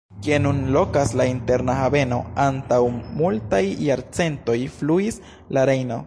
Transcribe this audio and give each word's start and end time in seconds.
Kie 0.25 0.37
nun 0.43 0.59
lokas 0.75 1.11
la 1.19 1.25
Interna 1.31 1.75
Haveno, 1.79 2.17
antaŭ 2.45 2.79
multaj 3.19 3.61
jarcentoj 3.89 4.57
fluis 4.79 5.21
la 5.59 5.67
Rejno. 5.71 5.99